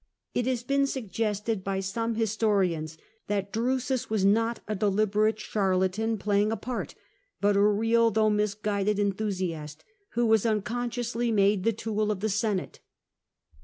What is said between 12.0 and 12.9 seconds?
of the Senate.